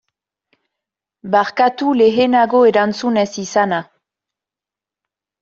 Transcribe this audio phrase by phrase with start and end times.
[1.35, 3.83] Barkatu lehenago erantzun ez izana.